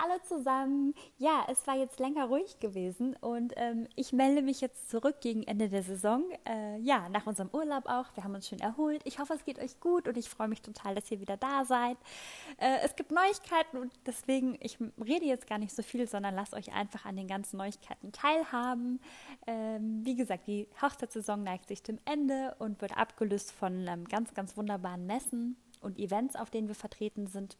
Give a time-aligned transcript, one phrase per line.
[0.00, 0.94] Hallo zusammen.
[1.16, 5.42] Ja, es war jetzt länger ruhig gewesen und ähm, ich melde mich jetzt zurück gegen
[5.42, 6.22] Ende der Saison.
[6.48, 8.04] Äh, ja, nach unserem Urlaub auch.
[8.14, 9.00] Wir haben uns schön erholt.
[9.04, 11.64] Ich hoffe, es geht euch gut und ich freue mich total, dass ihr wieder da
[11.64, 11.96] seid.
[12.58, 16.54] Äh, es gibt Neuigkeiten und deswegen, ich rede jetzt gar nicht so viel, sondern lasst
[16.54, 19.00] euch einfach an den ganzen Neuigkeiten teilhaben.
[19.48, 24.32] Ähm, wie gesagt, die Hochzeitssaison neigt sich dem Ende und wird abgelöst von ähm, ganz,
[24.32, 27.56] ganz wunderbaren Messen und Events, auf denen wir vertreten sind,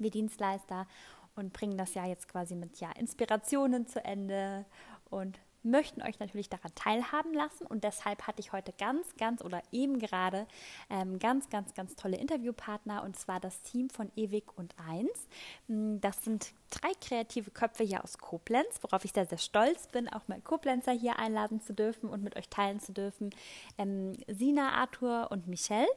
[0.00, 0.88] wie Dienstleister
[1.36, 4.64] und bringen das Jahr jetzt quasi mit ja, Inspirationen zu Ende
[5.10, 9.62] und möchten euch natürlich daran teilhaben lassen und deshalb hatte ich heute ganz, ganz oder
[9.72, 10.46] eben gerade
[10.90, 15.28] ähm, ganz, ganz, ganz tolle Interviewpartner und zwar das Team von Ewig und Eins.
[15.68, 20.08] Mm, das sind drei kreative Köpfe hier aus Koblenz, worauf ich sehr, sehr stolz bin,
[20.08, 23.30] auch mal Koblenzer hier einladen zu dürfen und mit euch teilen zu dürfen.
[23.78, 25.88] Ähm, Sina, Arthur und Michelle.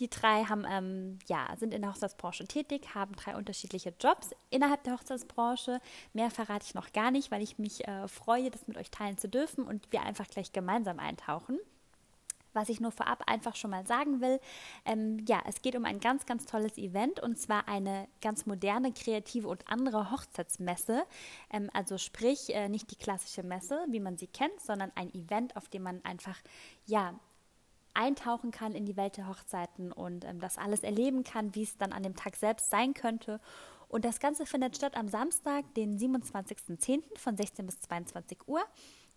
[0.00, 4.82] Die drei haben, ähm, ja, sind in der Hochzeitsbranche tätig, haben drei unterschiedliche Jobs innerhalb
[4.84, 5.80] der Hochzeitsbranche.
[6.12, 9.18] Mehr verrate ich noch gar nicht, weil ich mich äh, freue, das mit euch teilen
[9.18, 11.58] zu dürfen und wir einfach gleich gemeinsam eintauchen.
[12.56, 14.40] Was ich nur vorab einfach schon mal sagen will,
[14.86, 18.92] ähm, ja, es geht um ein ganz, ganz tolles Event und zwar eine ganz moderne,
[18.92, 21.04] kreative und andere Hochzeitsmesse.
[21.50, 25.54] Ähm, also sprich, äh, nicht die klassische Messe, wie man sie kennt, sondern ein Event,
[25.54, 26.38] auf dem man einfach,
[26.86, 27.12] ja,
[27.96, 31.76] eintauchen kann in die Welt der Hochzeiten und ähm, das alles erleben kann, wie es
[31.76, 33.40] dann an dem Tag selbst sein könnte.
[33.88, 37.02] Und das Ganze findet statt am Samstag, den 27.10.
[37.18, 38.62] von 16 bis 22 Uhr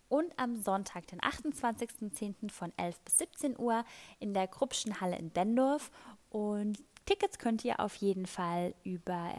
[0.08, 2.50] und am Sonntag, den 28.10.
[2.50, 3.84] von 11 bis 17 Uhr
[4.18, 5.90] in der Kruppschen Halle in Bendorf.
[6.30, 9.30] Und Tickets könnt ihr auf jeden Fall über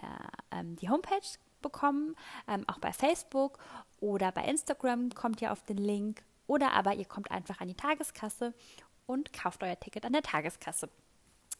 [0.52, 1.28] äh, ähm, die Homepage
[1.62, 2.16] bekommen,
[2.48, 3.60] ähm, auch bei Facebook
[4.00, 7.76] oder bei Instagram kommt ihr auf den Link oder aber ihr kommt einfach an die
[7.76, 8.54] Tageskasse
[9.06, 10.90] und kauft euer Ticket an der Tageskasse.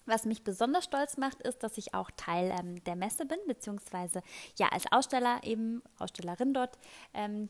[0.06, 4.24] Was mich besonders stolz macht, ist, dass ich auch Teil ähm, der Messe bin, beziehungsweise
[4.58, 6.78] ja als Aussteller eben, Ausstellerin dort,
[7.14, 7.50] ähm,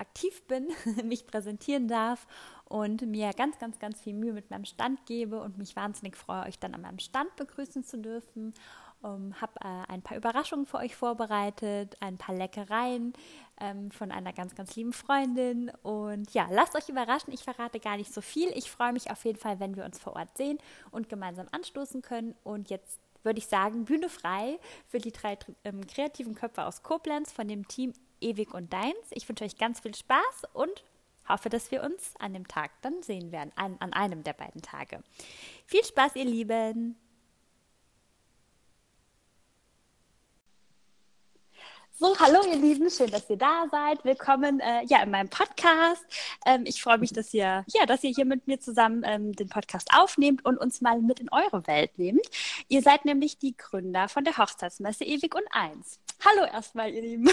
[0.00, 0.68] aktiv bin,
[1.04, 2.26] mich präsentieren darf
[2.64, 6.46] und mir ganz, ganz, ganz viel Mühe mit meinem Stand gebe und mich wahnsinnig freue,
[6.46, 8.54] euch dann an meinem Stand begrüßen zu dürfen
[9.04, 13.12] ähm, habe äh, ein paar Überraschungen für euch vorbereitet, ein paar Leckereien
[13.60, 15.70] ähm, von einer ganz, ganz lieben Freundin.
[15.82, 17.32] Und ja, lasst euch überraschen.
[17.32, 18.50] Ich verrate gar nicht so viel.
[18.56, 20.58] Ich freue mich auf jeden Fall, wenn wir uns vor Ort sehen
[20.90, 22.34] und gemeinsam anstoßen können.
[22.44, 24.58] Und jetzt würde ich sagen, Bühne frei
[24.88, 28.94] für die drei ähm, kreativen Köpfe aus Koblenz von dem Team Ewig und Deins.
[29.10, 30.84] Ich wünsche euch ganz viel Spaß und
[31.28, 34.62] hoffe, dass wir uns an dem Tag dann sehen werden, an, an einem der beiden
[34.62, 35.02] Tage.
[35.66, 36.96] Viel Spaß, ihr Lieben!
[42.02, 44.02] So, hallo ihr Lieben, schön, dass ihr da seid.
[44.06, 46.02] Willkommen äh, ja in meinem Podcast.
[46.46, 49.50] Ähm, ich freue mich, dass ihr ja, dass ihr hier mit mir zusammen ähm, den
[49.50, 52.24] Podcast aufnehmt und uns mal mit in eure Welt nehmt.
[52.68, 56.00] Ihr seid nämlich die Gründer von der Hochzeitsmesse Ewig und Eins.
[56.24, 57.28] Hallo erstmal, ihr Lieben.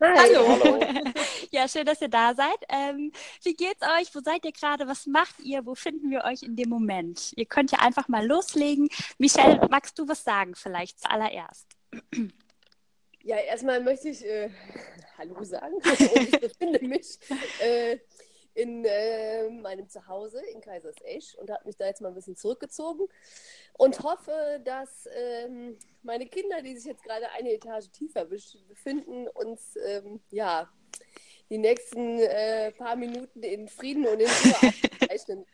[0.00, 0.18] Hi.
[0.18, 0.58] Hallo.
[0.62, 0.80] Hallo.
[1.50, 2.56] Ja, schön, dass ihr da seid.
[2.68, 4.14] Ähm, wie geht's euch?
[4.14, 4.86] Wo seid ihr gerade?
[4.86, 5.66] Was macht ihr?
[5.66, 7.32] Wo finden wir euch in dem Moment?
[7.36, 8.88] Ihr könnt ja einfach mal loslegen.
[9.18, 11.66] Michelle, magst du was sagen vielleicht zuallererst?
[13.24, 14.50] Ja, erstmal möchte ich äh,
[15.18, 15.76] Hallo sagen.
[15.98, 17.18] ich befinde mich
[17.60, 17.98] äh,
[18.54, 23.06] in äh, meinem Zuhause in Kaisersesch und habe mich da jetzt mal ein bisschen zurückgezogen
[23.74, 29.76] und hoffe, dass ähm, meine Kinder, die sich jetzt gerade eine Etage tiefer befinden, uns
[29.86, 30.68] ähm, ja
[31.48, 35.46] die nächsten äh, paar Minuten in Frieden und in Ruhe abzeichnen.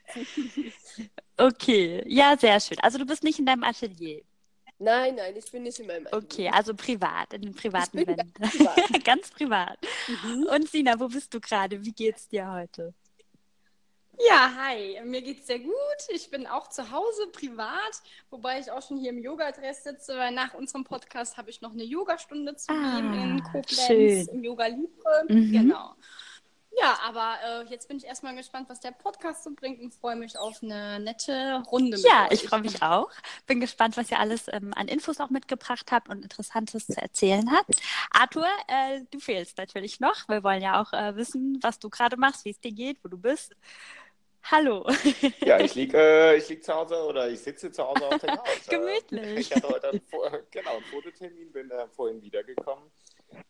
[1.37, 2.79] okay, ja, sehr schön.
[2.81, 4.23] Also du bist nicht in deinem Atelier.
[4.81, 6.25] Nein, nein, ich bin nicht in meinem Atelier.
[6.25, 8.33] Okay, also privat, in den privaten Wänden.
[8.34, 9.05] Ganz privat.
[9.05, 9.78] ganz privat.
[10.06, 10.44] Mhm.
[10.44, 11.84] Und Sina, wo bist du gerade?
[11.84, 12.94] Wie geht's dir heute?
[14.27, 15.75] Ja, hi, mir geht's sehr gut.
[16.09, 20.33] Ich bin auch zu Hause privat, wobei ich auch schon hier im Yoga-Dress sitze, weil
[20.33, 24.28] nach unserem Podcast habe ich noch eine Yogastunde zu ah, geben in Koblenz schön.
[24.28, 25.25] im Yoga Libre.
[25.28, 25.53] Mhm.
[25.53, 25.94] Genau.
[26.81, 30.16] Ja, aber äh, jetzt bin ich erstmal gespannt, was der Podcast so bringt und freue
[30.16, 31.97] mich auf eine nette Runde.
[31.97, 32.33] Mit ja, euch.
[32.33, 33.11] ich freue mich auch.
[33.47, 37.50] Bin gespannt, was ihr alles ähm, an Infos auch mitgebracht habt und Interessantes zu erzählen
[37.50, 37.81] habt.
[38.11, 40.29] Arthur, äh, du fehlst natürlich noch.
[40.29, 43.08] Wir wollen ja auch äh, wissen, was du gerade machst, wie es dir geht, wo
[43.08, 43.55] du bist.
[44.50, 44.87] Hallo.
[45.41, 48.47] Ja, ich liege äh, lieg zu Hause oder ich sitze zu Hause auf der Couch.
[48.69, 49.38] Gemütlich.
[49.38, 50.00] Ich hatte heute einen,
[50.50, 52.85] genau, einen Fototermin, bin äh, vorhin wiedergekommen.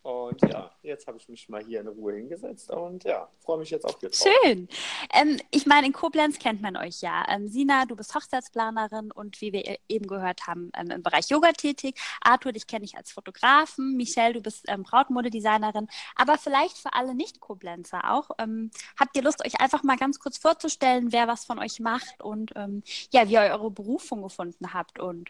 [0.02, 3.68] Und ja, Jetzt habe ich mich mal hier in Ruhe hingesetzt und ja, freue mich
[3.68, 4.68] jetzt auf die Schön.
[5.12, 7.26] Ähm, ich meine, in Koblenz kennt man euch ja.
[7.28, 11.28] Ähm, Sina, du bist Hochzeitsplanerin und wie wir e-, eben gehört haben, ähm, im Bereich
[11.28, 12.00] Yoga tätig.
[12.22, 13.98] Arthur, dich kenne ich als Fotografen.
[13.98, 15.88] Michelle, du bist ähm, Brautmodedesignerin.
[16.16, 18.30] Aber vielleicht für alle Nicht-Koblenzer auch.
[18.38, 22.22] Ähm, habt ihr Lust, euch einfach mal ganz kurz vorzustellen, wer was von euch macht
[22.22, 25.28] und ähm, ja, wie ihr eure Berufung gefunden habt und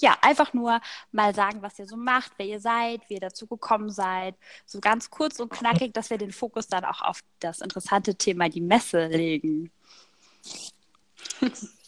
[0.00, 0.80] ja, einfach nur
[1.12, 4.34] mal sagen, was ihr so macht, wer ihr seid, wie ihr dazu gekommen seid.
[4.66, 8.48] So ganz kurz und knackig, dass wir den Fokus dann auch auf das interessante Thema
[8.48, 9.70] die Messe legen.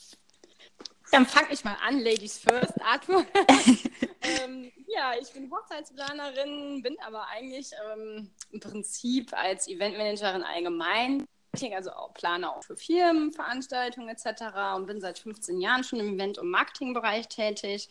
[1.12, 3.26] Dann fange ich mal an, Ladies first, Arthur.
[4.23, 11.26] ähm, ja, ich bin Hochzeitsplanerin, bin aber eigentlich ähm, im Prinzip als Eventmanagerin allgemein
[11.75, 14.76] also auch plane auch für Firmen, Veranstaltungen etc.
[14.76, 17.88] und bin seit 15 Jahren schon im Event- und Marketingbereich tätig.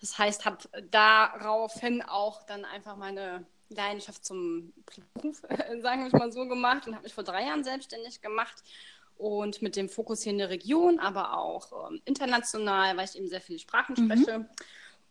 [0.00, 0.58] Das heißt, habe
[0.90, 4.72] daraufhin auch dann einfach meine Leidenschaft zum
[5.14, 5.42] Beruf,
[5.82, 8.62] sagen wir mal so, gemacht und habe mich vor drei Jahren selbstständig gemacht
[9.16, 13.28] und mit dem Fokus hier in der Region, aber auch ähm, international, weil ich eben
[13.28, 14.04] sehr viele Sprachen mhm.
[14.04, 14.38] spreche.
[14.40, 14.48] Mhm.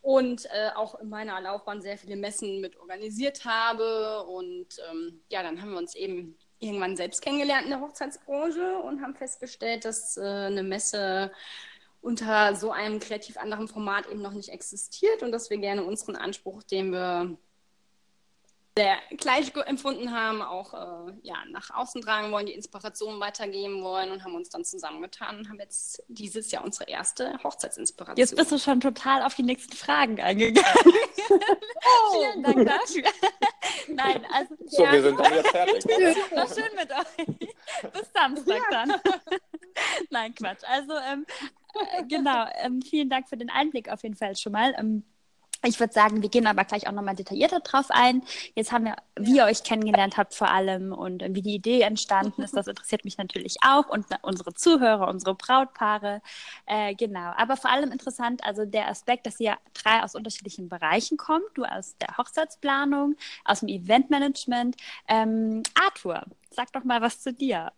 [0.02, 4.24] Und äh, auch in meiner Laufbahn sehr viele Messen mit organisiert habe.
[4.24, 9.02] Und ähm, ja, dann haben wir uns eben irgendwann selbst kennengelernt in der Hochzeitsbranche und
[9.02, 11.32] haben festgestellt, dass äh, eine Messe
[12.02, 16.16] unter so einem kreativ anderen Format eben noch nicht existiert und dass wir gerne unseren
[16.16, 17.38] Anspruch, den wir
[18.76, 24.12] sehr gleich empfunden haben, auch äh, ja, nach außen tragen wollen, die Inspiration weitergeben wollen
[24.12, 28.18] und haben uns dann zusammengetan und haben jetzt dieses Jahr unsere erste Hochzeitsinspiration.
[28.18, 30.68] Jetzt bist du schon total auf die nächsten Fragen eingegangen.
[30.86, 32.14] oh.
[32.20, 33.04] Vielen Dank dafür.
[33.88, 34.56] Nein, also.
[34.66, 34.92] So, ja.
[34.92, 35.86] wir sind dann jetzt fertig.
[36.36, 37.92] War schön mit euch.
[37.94, 38.86] Bis Samstag ja.
[38.86, 39.02] dann.
[40.10, 40.64] Nein, Quatsch.
[40.64, 41.26] Also, ähm,
[41.98, 44.74] äh, genau, ähm, vielen Dank für den Einblick auf jeden Fall schon mal.
[44.78, 45.04] Ähm,
[45.64, 48.24] ich würde sagen, wir gehen aber gleich auch nochmal detaillierter drauf ein.
[48.56, 52.42] Jetzt haben wir, wie ihr euch kennengelernt habt vor allem und wie die Idee entstanden
[52.42, 52.56] ist.
[52.56, 56.22] Das interessiert mich natürlich auch und unsere Zuhörer, unsere Brautpaare.
[56.66, 57.32] Äh, genau.
[57.38, 61.46] Aber vor allem interessant, also der Aspekt, dass ihr drei aus unterschiedlichen Bereichen kommt.
[61.54, 64.76] Du aus der Hochzeitsplanung, aus dem Eventmanagement.
[65.08, 67.72] Ähm, Arthur, sag doch mal was zu dir.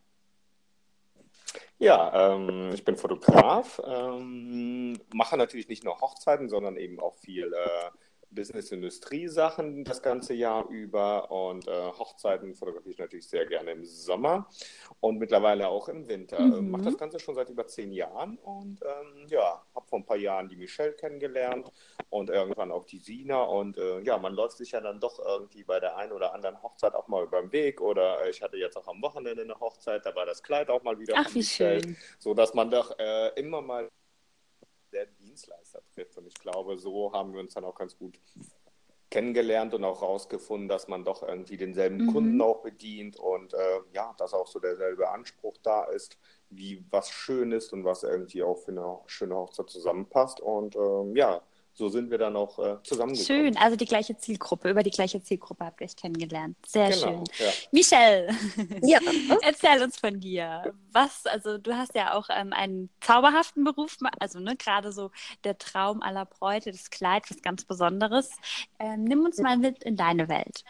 [1.78, 7.54] Ja, ähm, ich bin Fotograf, ähm, mache natürlich nicht nur Hochzeiten, sondern eben auch viel
[7.54, 7.90] äh,
[8.36, 14.48] Business-Industrie-Sachen das ganze Jahr über und äh, Hochzeiten fotografiere ich natürlich sehr gerne im Sommer
[15.00, 16.40] und mittlerweile auch im Winter.
[16.40, 16.72] Mhm.
[16.72, 20.18] Mache das Ganze schon seit über zehn Jahren und ähm, ja, habe vor ein paar
[20.18, 21.72] Jahren die Michelle kennengelernt
[22.10, 25.64] und irgendwann auch die Sina und äh, ja, man läuft sich ja dann doch irgendwie
[25.64, 28.78] bei der einen oder anderen Hochzeit auch mal über den Weg oder ich hatte jetzt
[28.78, 31.98] auch am Wochenende eine Hochzeit, da war das Kleid auch mal wieder Ach, wie schön.
[32.20, 33.90] so dass man doch äh, immer mal
[35.36, 36.18] Dienstleister trifft.
[36.18, 38.18] Und ich glaube, so haben wir uns dann auch ganz gut
[39.12, 42.14] kennengelernt und auch herausgefunden, dass man doch irgendwie denselben mhm.
[42.14, 46.18] Kunden auch bedient und äh, ja, dass auch so derselbe Anspruch da ist,
[46.50, 50.40] wie was schön ist und was irgendwie auch für eine schöne Hochzeit zusammenpasst.
[50.40, 51.42] Und ähm, ja,
[51.78, 53.26] so sind wir dann auch äh, zusammengekommen.
[53.26, 56.56] Schön, also die gleiche Zielgruppe, über die gleiche Zielgruppe habt ihr euch kennengelernt.
[56.66, 57.24] Sehr genau, schön.
[57.38, 57.52] Ja.
[57.72, 58.36] Michelle,
[58.82, 59.00] ja.
[59.42, 60.74] erzähl uns von dir.
[60.94, 65.12] Was, also du hast ja auch ähm, einen zauberhaften Beruf, also ne, gerade so
[65.44, 68.32] der Traum aller Bräute, das Kleid, was ganz Besonderes.
[68.80, 70.64] Ähm, nimm uns mal mit in deine Welt.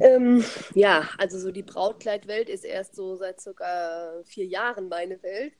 [0.00, 0.44] Ähm,
[0.74, 5.52] ja, also so die Brautkleidwelt ist erst so seit circa vier Jahren meine Welt.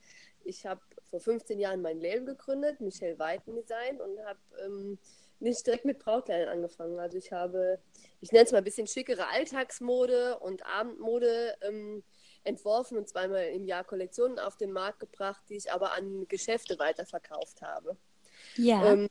[0.45, 4.99] Ich habe vor 15 Jahren mein Label gegründet, Michelle Weiten Design, und habe ähm,
[5.41, 6.99] nicht direkt mit Brautkleidern angefangen.
[6.99, 7.79] Also ich habe,
[8.21, 12.03] ich nenne es mal ein bisschen schickere Alltagsmode und Abendmode ähm,
[12.45, 16.79] entworfen und zweimal im Jahr Kollektionen auf den Markt gebracht, die ich aber an Geschäfte
[16.79, 17.97] weiterverkauft habe.
[18.57, 18.93] Ja.
[18.93, 19.09] Ähm,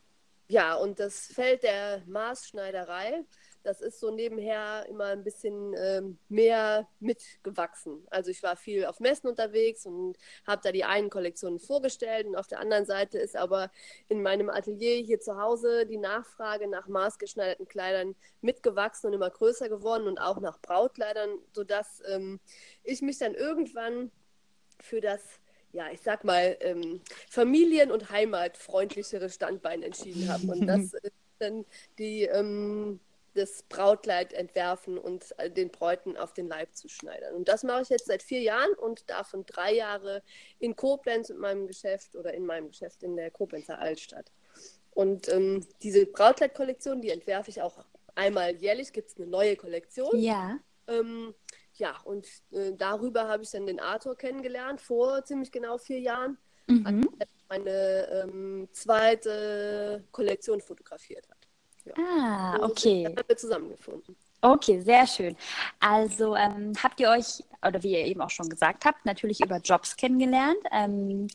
[0.50, 3.26] ja, und das Feld der Maßschneiderei
[3.64, 8.06] das ist so nebenher immer ein bisschen ähm, mehr mitgewachsen.
[8.10, 12.36] Also ich war viel auf Messen unterwegs und habe da die einen Kollektionen vorgestellt und
[12.36, 13.72] auf der anderen Seite ist aber
[14.08, 19.70] in meinem Atelier hier zu Hause die Nachfrage nach maßgeschneiderten Kleidern mitgewachsen und immer größer
[19.70, 22.40] geworden und auch nach Brautkleidern, sodass ähm,
[22.84, 24.12] ich mich dann irgendwann
[24.80, 25.22] für das
[25.74, 30.48] ja, ich sag mal, ähm, familien- und heimatfreundlichere Standbein entschieden habe.
[30.48, 31.66] Und das ist dann
[32.00, 33.00] die ähm,
[33.38, 37.36] das Brautkleid entwerfen und äh, den Bräuten auf den Leib zu schneidern.
[37.36, 40.24] Und das mache ich jetzt seit vier Jahren und davon drei Jahre
[40.60, 44.32] in Koblenz in meinem Geschäft oder in meinem Geschäft in der Koblenzer Altstadt.
[44.92, 50.20] Und ähm, diese Brautkleidkollektion, die entwerfe ich auch einmal jährlich, gibt es eine neue Kollektion.
[50.20, 50.58] Ja.
[50.88, 51.36] Ähm,
[51.76, 56.38] ja, und äh, darüber habe ich dann den Arthur kennengelernt, vor ziemlich genau vier Jahren,
[56.66, 57.08] mhm.
[57.20, 61.37] als er meine ähm, zweite Kollektion fotografiert hat.
[61.88, 61.94] Ja.
[61.98, 63.06] Ah, okay.
[63.06, 64.16] haben wir zusammengefunden.
[64.42, 65.36] Okay, sehr schön.
[65.80, 69.58] Also ähm, habt ihr euch, oder wie ihr eben auch schon gesagt habt, natürlich über
[69.58, 70.60] Jobs kennengelernt.
[70.72, 71.28] Ähm,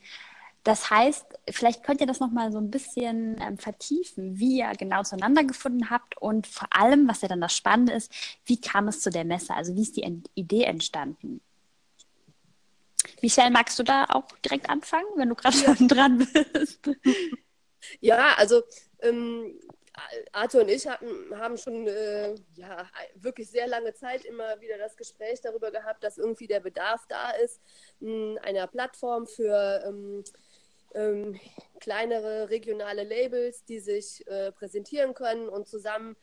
[0.64, 5.02] das heißt, vielleicht könnt ihr das nochmal so ein bisschen ähm, vertiefen, wie ihr genau
[5.02, 8.12] zueinander gefunden habt und vor allem, was ja dann das Spannende ist,
[8.44, 9.54] wie kam es zu der Messe?
[9.54, 11.40] Also wie ist die Ent Idee entstanden?
[13.20, 16.88] Michelle, magst du da auch direkt anfangen, wenn du gerade schon dran bist?
[18.00, 18.62] Ja, also
[19.00, 19.58] ähm,
[20.32, 24.96] Arthur und ich hatten, haben schon äh, ja, wirklich sehr lange Zeit immer wieder das
[24.96, 27.60] Gespräch darüber gehabt, dass irgendwie der Bedarf da ist,
[28.00, 30.24] mh, einer Plattform für ähm,
[30.94, 31.40] ähm,
[31.80, 36.16] kleinere regionale Labels, die sich äh, präsentieren können und zusammen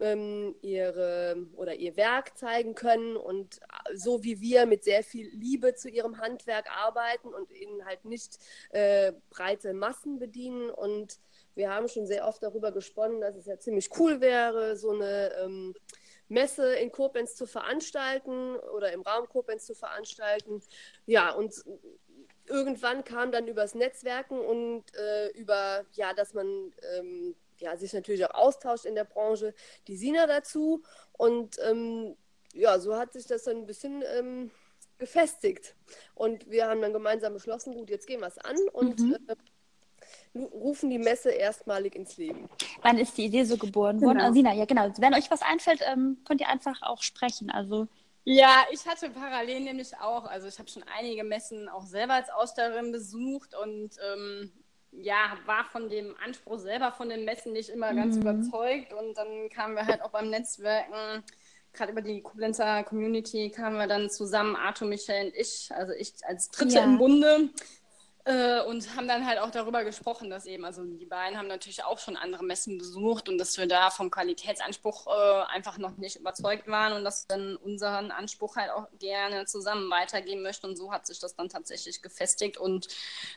[0.00, 5.28] ähm, ihre oder ihr Werk zeigen können und äh, so wie wir mit sehr viel
[5.30, 8.38] Liebe zu ihrem Handwerk arbeiten und ihnen halt nicht
[8.70, 11.18] äh, breite Massen bedienen und
[11.56, 15.32] wir haben schon sehr oft darüber gesponnen, dass es ja ziemlich cool wäre, so eine
[15.42, 15.74] ähm,
[16.28, 20.62] Messe in Koblenz zu veranstalten oder im Raum Koblenz zu veranstalten.
[21.06, 21.64] Ja, und
[22.46, 28.24] irgendwann kam dann übers Netzwerken und äh, über, ja, dass man ähm, ja, sich natürlich
[28.26, 29.54] auch austauscht in der Branche,
[29.88, 30.82] die Sina dazu.
[31.12, 32.16] Und ähm,
[32.52, 34.50] ja, so hat sich das dann ein bisschen ähm,
[34.98, 35.74] gefestigt.
[36.14, 39.18] Und wir haben dann gemeinsam beschlossen, gut, jetzt gehen wir es an und mhm.
[39.28, 39.36] äh,
[40.34, 42.48] rufen die Messe erstmalig ins Leben.
[42.82, 44.18] Wann ist die Idee so geboren worden?
[44.18, 44.32] Genau.
[44.32, 44.90] Sina, ja genau.
[44.98, 47.50] Wenn euch was einfällt, ähm, könnt ihr einfach auch sprechen.
[47.50, 47.88] Also
[48.28, 52.28] ja, ich hatte parallel nämlich auch, also ich habe schon einige Messen auch selber als
[52.28, 54.50] Ausstellerin besucht und ähm,
[54.90, 58.22] ja, war von dem Anspruch selber von den Messen nicht immer ganz mhm.
[58.22, 61.22] überzeugt und dann kamen wir halt auch beim Netzwerken,
[61.72, 66.14] gerade über die Koblenzer Community kamen wir dann zusammen, Arthur, Michel und ich, also ich
[66.26, 66.84] als Dritte ja.
[66.84, 67.50] im Bunde,
[68.26, 71.84] äh, und haben dann halt auch darüber gesprochen, dass eben, also die beiden haben natürlich
[71.84, 76.16] auch schon andere Messen besucht und dass wir da vom Qualitätsanspruch äh, einfach noch nicht
[76.16, 80.66] überzeugt waren und dass wir dann unseren Anspruch halt auch gerne zusammen weitergeben möchten.
[80.66, 82.58] Und so hat sich das dann tatsächlich gefestigt.
[82.58, 82.88] Und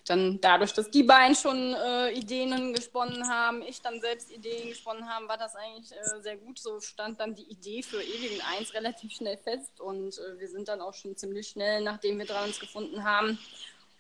[0.08, 5.08] dann dadurch, dass die beiden schon äh, Ideen gesponnen haben, ich dann selbst Ideen gesponnen
[5.08, 6.58] haben, war das eigentlich äh, sehr gut.
[6.58, 10.68] So stand dann die Idee für Ewigen 1 relativ schnell fest und äh, wir sind
[10.68, 13.38] dann auch schon ziemlich schnell, nachdem wir dran uns gefunden haben,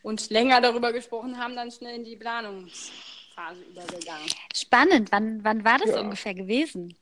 [0.03, 4.29] und länger darüber gesprochen haben, dann schnell in die Planungsphase übergegangen.
[4.55, 5.11] Spannend.
[5.11, 6.01] Wann, wann war das ja.
[6.01, 6.95] ungefähr gewesen?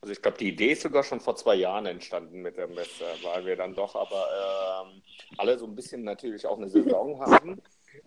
[0.00, 3.04] Also ich glaube, die Idee ist sogar schon vor zwei Jahren entstanden mit der Messe,
[3.22, 5.02] weil wir dann doch aber ähm,
[5.36, 7.60] alle so ein bisschen natürlich auch eine Saison haben.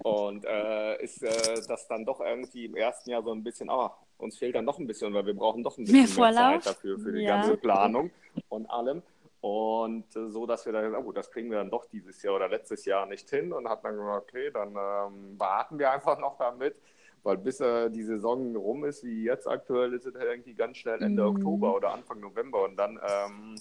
[0.03, 3.93] Und äh, ist äh, das dann doch irgendwie im ersten Jahr so ein bisschen, ah,
[4.17, 6.75] uns fehlt dann doch ein bisschen, weil wir brauchen doch ein bisschen mehr, mehr Zeit
[6.75, 7.37] dafür, für die ja.
[7.37, 8.11] ganze Planung
[8.49, 9.01] und allem.
[9.41, 12.49] Und äh, so, dass wir dann, oh, das kriegen wir dann doch dieses Jahr oder
[12.49, 16.37] letztes Jahr nicht hin und hat dann gesagt, okay, dann ähm, warten wir einfach noch
[16.37, 16.75] damit,
[17.23, 20.77] weil bis äh, die Saison rum ist, wie jetzt aktuell, ist es halt irgendwie ganz
[20.77, 21.35] schnell Ende mm.
[21.35, 23.55] Oktober oder Anfang November und dann ähm,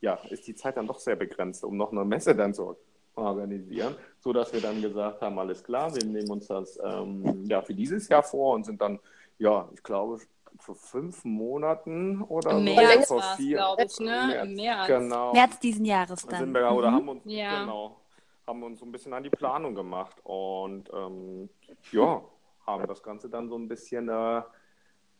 [0.00, 2.76] ja, ist die Zeit dann doch sehr begrenzt, um noch eine Messe dann zu
[3.14, 7.60] organisieren, so dass wir dann gesagt haben, alles klar, wir nehmen uns das ähm, ja
[7.62, 8.98] für dieses Jahr vor und sind dann,
[9.38, 10.20] ja, ich glaube,
[10.58, 12.74] vor fünf Monaten oder Im so.
[12.74, 14.06] März vor vier, glaube ich, ne?
[14.06, 14.44] März.
[14.44, 14.86] Im März.
[14.86, 15.32] Genau.
[15.32, 16.40] März diesen Jahres dann.
[16.40, 16.94] Sind wir, oder mhm.
[16.94, 17.60] haben uns, ja.
[17.60, 18.00] genau,
[18.46, 21.48] haben uns so ein bisschen an die Planung gemacht und ähm,
[21.92, 22.22] ja,
[22.66, 24.42] haben das Ganze dann so ein bisschen äh,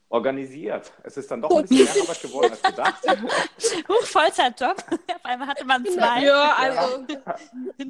[0.09, 0.93] organisiert.
[1.03, 3.03] Es ist dann doch ein bisschen mehr Arbeit geworden als gedacht.
[3.89, 4.77] Huch, Vollzeitjob.
[5.15, 6.25] Auf einmal hatte man zwei.
[6.25, 7.07] Ja, also.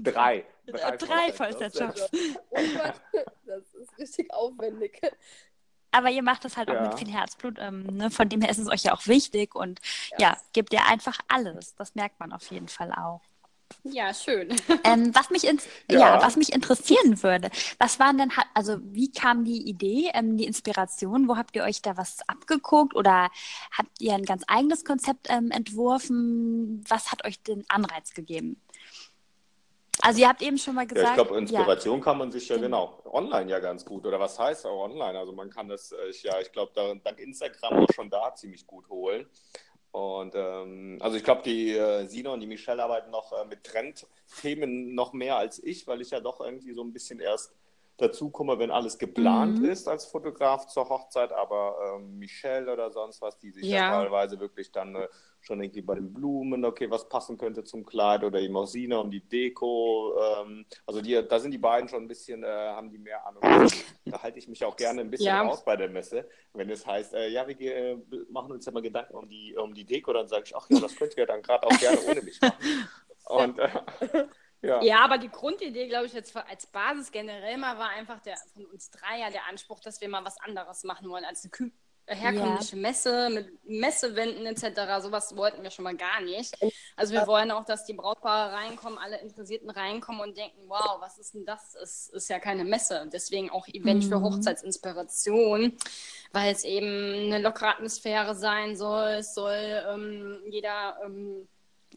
[0.02, 0.44] drei.
[0.66, 2.10] Drei, drei Vollzeitjobs.
[3.46, 5.00] Das ist richtig aufwendig
[5.90, 6.76] aber ihr macht das halt ja.
[6.76, 7.58] auch mit viel Herzblut.
[7.58, 8.10] Ähm, ne?
[8.10, 9.80] Von dem her ist es euch ja auch wichtig und
[10.12, 10.30] ja.
[10.30, 11.74] ja, gebt ihr einfach alles.
[11.76, 13.20] Das merkt man auf jeden Fall auch.
[13.84, 14.48] Ja, schön.
[14.84, 15.52] Ähm, was, mich ja.
[15.90, 16.22] ja.
[16.22, 21.28] was mich interessieren würde, was waren denn, also wie kam die Idee, ähm, die Inspiration?
[21.28, 23.28] Wo habt ihr euch da was abgeguckt oder
[23.70, 26.84] habt ihr ein ganz eigenes Konzept ähm, entworfen?
[26.88, 28.60] Was hat euch den Anreiz gegeben?
[30.02, 31.04] Also ihr habt eben schon mal gesagt.
[31.04, 32.04] Ja, ich glaube, Inspiration ja.
[32.04, 34.06] kann man sich ja genau online ja ganz gut.
[34.06, 35.18] Oder was heißt auch online?
[35.18, 38.66] Also man kann das, äh, ja, ich glaube, da, dank Instagram auch schon da ziemlich
[38.66, 39.26] gut holen.
[39.90, 43.64] Und ähm, also ich glaube, die äh, Sina und die Michelle arbeiten noch äh, mit
[43.64, 47.52] Trendthemen noch mehr als ich, weil ich ja doch irgendwie so ein bisschen erst
[47.96, 49.64] dazu komme, wenn alles geplant mhm.
[49.64, 53.90] ist als Fotograf zur Hochzeit, aber ähm, Michelle oder sonst was, die sich ja, ja
[53.90, 55.08] teilweise wirklich dann äh,
[55.40, 58.98] schon irgendwie bei den Blumen, okay, was passen könnte zum Kleid oder eben auch Sina
[58.98, 60.14] um die Deko.
[60.20, 63.42] Ähm, also die, da sind die beiden schon ein bisschen, äh, haben die mehr Ahnung.
[64.04, 65.42] Da halte ich mich auch gerne ein bisschen ja.
[65.42, 67.98] raus bei der Messe, wenn es heißt, äh, ja, wir äh,
[68.30, 70.80] machen uns ja mal Gedanken um die, um die Deko, dann sage ich, ach ja,
[70.80, 72.56] das könnt ihr dann gerade auch gerne ohne mich machen.
[73.28, 73.68] Und äh,
[74.62, 74.82] ja.
[74.82, 78.64] ja, aber die Grundidee, glaube ich, jetzt als Basis generell mal war einfach der von
[78.66, 81.50] uns drei ja der Anspruch, dass wir mal was anderes machen wollen als eine
[82.14, 82.82] herkömmliche ja.
[82.82, 85.02] Messe mit Messewänden etc.
[85.02, 86.56] Sowas wollten wir schon mal gar nicht.
[86.96, 91.18] Also wir wollen auch, dass die Brautpaare reinkommen, alle Interessierten reinkommen und denken, wow, was
[91.18, 91.74] ist denn das?
[91.74, 93.08] Es ist ja keine Messe.
[93.12, 94.08] Deswegen auch Event mhm.
[94.08, 95.76] für Hochzeitsinspiration,
[96.32, 99.08] weil es eben eine lockere Atmosphäre sein soll.
[99.18, 101.48] Es soll ähm, jeder ähm,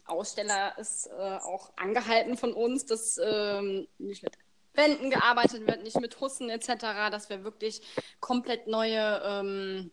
[0.04, 4.36] Aussteller ist äh, auch angehalten von uns, dass ähm, nicht mit
[4.74, 7.82] Wänden gearbeitet wird, nicht mit Hussen etc., dass wir wirklich
[8.20, 9.90] komplett neue ähm,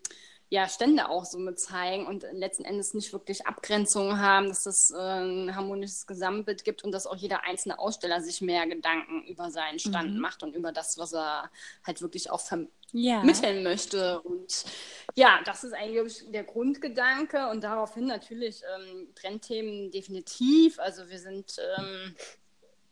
[0.51, 4.89] ja, Stände auch so mit zeigen und letzten Endes nicht wirklich Abgrenzungen haben, dass es
[4.89, 9.51] äh, ein harmonisches Gesamtbild gibt und dass auch jeder einzelne Aussteller sich mehr Gedanken über
[9.51, 10.19] seinen Stand mhm.
[10.19, 11.51] macht und über das, was er
[11.86, 13.24] halt wirklich auch vermitteln ja.
[13.62, 14.21] möchte.
[14.21, 14.65] Und
[15.13, 20.79] ja, das ist eigentlich der Grundgedanke und daraufhin natürlich ähm, Trendthemen definitiv.
[20.79, 22.15] Also wir sind ähm,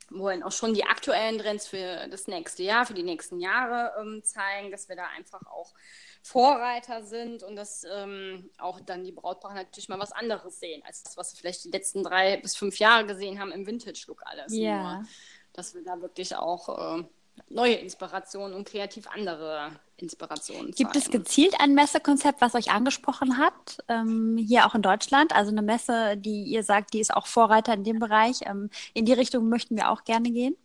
[0.10, 4.24] wollen auch schon die aktuellen Trends für das nächste Jahr, für die nächsten Jahre ähm,
[4.24, 5.74] zeigen, dass wir da einfach auch
[6.22, 11.04] Vorreiter sind und dass ähm, auch dann die Brautpaare natürlich mal was anderes sehen, als
[11.04, 14.54] das, was wir vielleicht die letzten drei bis fünf Jahre gesehen haben im Vintage-Look alles.
[14.56, 14.98] Ja.
[14.98, 15.08] Nur,
[15.54, 17.04] dass wir da wirklich auch äh,
[17.50, 21.06] neue Inspirationen und kreativ andere Inspirationen Gibt zeigen.
[21.06, 25.34] es gezielt ein Messekonzept, was euch angesprochen hat, ähm, hier auch in Deutschland?
[25.36, 28.42] Also eine Messe, die ihr sagt, die ist auch Vorreiter in dem Bereich.
[28.46, 30.56] Ähm, in die Richtung möchten wir auch gerne gehen.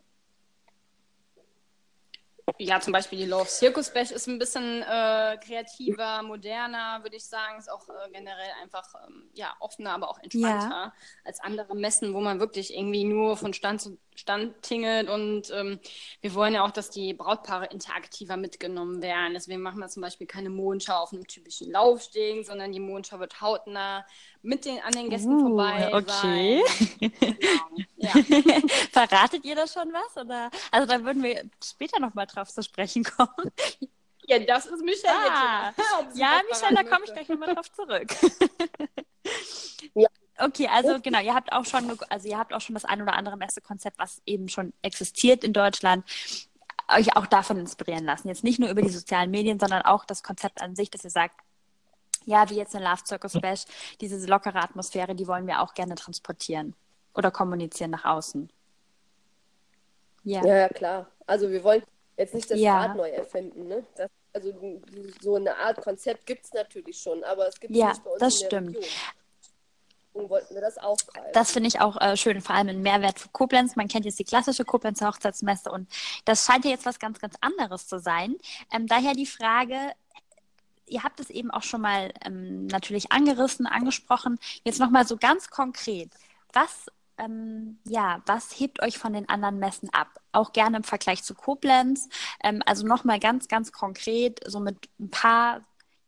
[2.59, 7.25] Ja, zum Beispiel die Love Circus Bash ist ein bisschen äh, kreativer, moderner, würde ich
[7.25, 7.59] sagen.
[7.59, 10.93] Ist auch äh, generell einfach ähm, ja, offener, aber auch entspannter ja.
[11.25, 15.09] als andere Messen, wo man wirklich irgendwie nur von Stand zu Stand tingelt.
[15.09, 15.81] Und ähm,
[16.21, 19.35] wir wollen ja auch, dass die Brautpaare interaktiver mitgenommen werden.
[19.35, 23.41] Deswegen machen wir zum Beispiel keine Mondschau auf einem typischen Laufsteg, sondern die Mondschau wird
[23.41, 24.05] hautnah
[24.43, 25.91] mit den an den Gästen uh, vorbei.
[25.93, 26.63] Okay.
[27.01, 27.87] Genau.
[27.97, 28.11] Ja.
[28.93, 30.23] Verratet ihr da schon was?
[30.23, 30.51] Oder?
[30.71, 33.53] Also da würden wir später nochmal drauf zu sprechen kommen.
[34.27, 35.15] Ja, das ist Michelle.
[35.15, 35.73] Ah,
[36.15, 38.15] ja, Michelle, da komme ich gleich nochmal drauf zurück.
[39.95, 40.09] ja.
[40.39, 43.15] Okay, also genau, ihr habt auch schon, also ihr habt auch schon das ein oder
[43.15, 46.05] andere Messekonzept, was eben schon existiert in Deutschland,
[46.89, 48.29] euch auch davon inspirieren lassen.
[48.29, 51.11] Jetzt nicht nur über die sozialen Medien, sondern auch das Konzept an sich, dass ihr
[51.11, 51.41] sagt,
[52.25, 53.65] ja, wie jetzt in Love Circus Bash,
[54.01, 56.75] diese lockere Atmosphäre, die wollen wir auch gerne transportieren
[57.15, 58.51] oder kommunizieren nach außen.
[60.25, 61.11] Ja, ja, klar.
[61.27, 61.83] Also wir wollen
[62.17, 62.81] jetzt nicht das ja.
[62.81, 63.67] Rad neu erfinden.
[63.69, 63.85] Ne?
[63.97, 64.53] Das, also
[65.21, 68.21] so eine Art Konzept gibt es natürlich schon, aber es gibt ja, nicht bei uns
[68.21, 68.77] das in der stimmt.
[68.77, 68.91] Region.
[70.13, 71.31] Und wollten wir das aufgreifen.
[71.33, 73.77] Das finde ich auch äh, schön, vor allem ein Mehrwert für Koblenz.
[73.77, 75.89] Man kennt jetzt die klassische Koblenzer Hochzeitsmesse und
[76.27, 78.37] das scheint ja jetzt was ganz, ganz anderes zu sein.
[78.73, 79.77] Ähm, daher die Frage,
[80.87, 84.39] ihr habt es eben auch schon mal ähm, natürlich angerissen, angesprochen.
[84.65, 86.11] Jetzt nochmal so ganz konkret.
[86.53, 90.09] Was, ähm, ja, was hebt euch von den anderen Messen ab?
[90.33, 92.09] Auch gerne im Vergleich zu Koblenz.
[92.45, 95.63] Ähm, also nochmal ganz, ganz konkret, so mit ein paar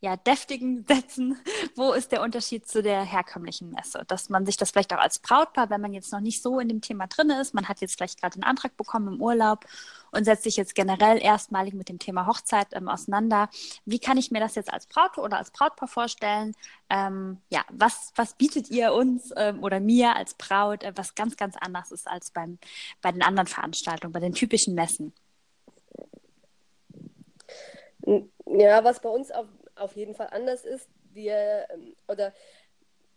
[0.05, 1.39] ja, deftigen Sätzen,
[1.77, 4.05] wo ist der Unterschied zu der herkömmlichen Messe?
[4.07, 6.69] Dass man sich das vielleicht auch als Brautpaar, wenn man jetzt noch nicht so in
[6.69, 9.65] dem Thema drin ist, man hat jetzt vielleicht gerade einen Antrag bekommen im Urlaub
[10.11, 13.49] und setzt sich jetzt generell erstmalig mit dem Thema Hochzeit ähm, auseinander.
[13.87, 16.55] Wie kann ich mir das jetzt als Braut oder als Brautpaar vorstellen?
[16.91, 21.39] Ähm, ja, was, was bietet ihr uns ähm, oder mir als Braut, äh, was ganz,
[21.39, 22.59] ganz anders ist als beim,
[23.01, 25.15] bei den anderen Veranstaltungen, bei den typischen Messen?
[28.47, 30.89] Ja, was bei uns auf auf jeden Fall anders ist.
[31.13, 32.33] Wir, ähm, oder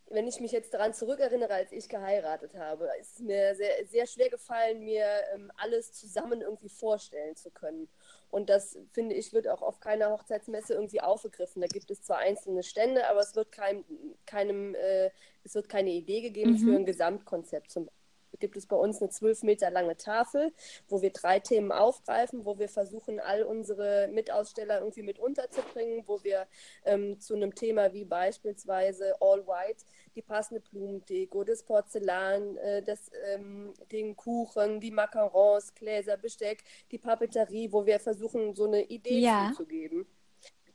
[0.10, 4.08] wenn ich mich jetzt daran zurückerinnere, als ich geheiratet habe, ist es mir sehr, sehr
[4.08, 7.90] schwer gefallen, mir ähm, alles zusammen irgendwie vorstellen zu können.
[8.30, 11.62] Und das, finde ich, wird auch auf keiner Hochzeitsmesse irgendwie aufgegriffen.
[11.62, 13.84] Da gibt es zwar einzelne Stände, aber es wird, kein,
[14.26, 15.12] keinem, äh,
[15.44, 16.58] es wird keine Idee gegeben mhm.
[16.58, 17.98] für ein Gesamtkonzept zum Beispiel
[18.40, 20.54] gibt es bei uns eine zwölf Meter lange Tafel,
[20.88, 26.24] wo wir drei Themen aufgreifen, wo wir versuchen, all unsere Mitaussteller irgendwie mit unterzubringen, wo
[26.24, 26.48] wir
[26.86, 29.84] ähm, zu einem Thema wie beispielsweise All White
[30.16, 36.98] die passende Blumendeko, das Porzellan, äh, das, ähm, den Kuchen, die Macarons, Gläser, Besteck, die
[36.98, 39.54] Papeterie, wo wir versuchen, so eine Idee ja.
[39.56, 40.08] zu geben.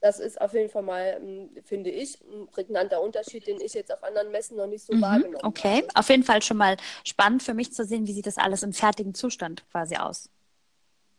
[0.03, 3.93] Das ist auf jeden Fall mal, ähm, finde ich, ein prägnanter Unterschied, den ich jetzt
[3.93, 5.69] auf anderen Messen noch nicht so mhm, wahrgenommen okay.
[5.69, 5.85] habe.
[5.85, 8.65] Okay, auf jeden Fall schon mal spannend für mich zu sehen, wie sieht das alles
[8.65, 10.29] im fertigen Zustand quasi aus.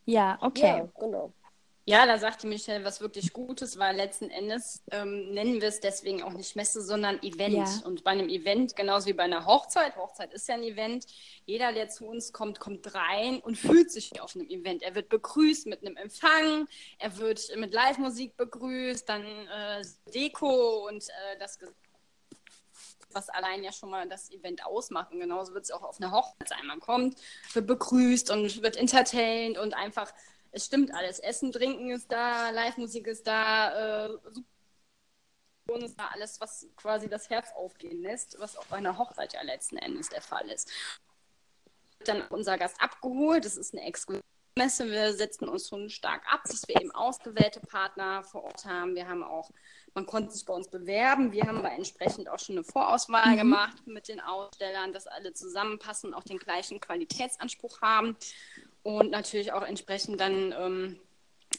[0.05, 0.79] Ja, okay.
[0.79, 1.31] Ja, genau.
[1.85, 6.23] Ja, da sagte Michelle was wirklich Gutes, weil letzten Endes ähm, nennen wir es deswegen
[6.23, 7.55] auch nicht Messe, sondern Event.
[7.55, 7.81] Ja.
[7.85, 11.05] Und bei einem Event, genauso wie bei einer Hochzeit, Hochzeit ist ja ein Event,
[11.45, 14.81] jeder, der zu uns kommt, kommt rein und fühlt sich wie auf einem Event.
[14.81, 16.69] Er wird begrüßt mit einem Empfang,
[16.99, 21.59] er wird mit Live-Musik begrüßt, dann äh, Deko und äh, das
[23.15, 25.11] was allein ja schon mal das Event ausmacht.
[25.11, 26.65] Und genauso wird es auch auf einer Hochzeit sein.
[26.65, 27.21] Man kommt,
[27.53, 30.11] wird begrüßt und wird entertained und einfach
[30.53, 31.19] es stimmt alles.
[31.19, 34.17] Essen, Trinken ist da, Live-Musik ist da, äh,
[35.83, 39.77] ist da alles, was quasi das Herz aufgehen lässt, was auf einer Hochzeit ja letzten
[39.77, 40.71] Endes der Fall ist.
[42.05, 44.23] Dann unser Gast abgeholt, das ist eine exklusive
[44.55, 44.91] Messe.
[44.91, 48.93] Wir setzen uns schon stark ab, dass wir eben ausgewählte Partner vor Ort haben.
[48.93, 49.49] Wir haben auch,
[49.95, 51.31] man konnte sich bei uns bewerben.
[51.31, 53.37] Wir haben aber entsprechend auch schon eine Vorauswahl mhm.
[53.37, 58.15] gemacht mit den Ausstellern, dass alle zusammenpassen, auch den gleichen Qualitätsanspruch haben
[58.83, 60.99] und natürlich auch entsprechend dann ähm,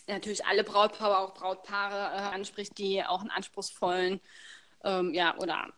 [0.07, 4.21] natürlich alle Brautpaare, auch Brautpaare äh, anspricht, die auch einen anspruchsvollen,
[4.85, 5.73] ähm, ja, oder